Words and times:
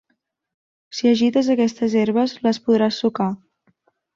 Si 0.99 1.09
agites 1.11 1.51
aquestes 1.55 1.99
herbes 2.01 2.35
les 2.49 2.61
podràs 2.67 2.99
sucar. 3.05 3.29